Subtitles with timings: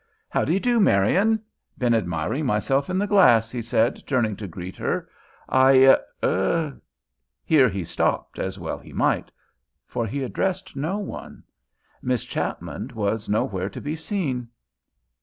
[0.29, 1.43] "How do you do, Marian?
[1.77, 5.07] been admiring myself in the glass," he said, turning to greet her.
[5.47, 6.81] "I er"
[7.53, 9.31] Here he stopped, as well he might,
[9.85, 11.43] for he addressed no one.
[12.01, 14.47] Miss Chapman was nowhere to be seen.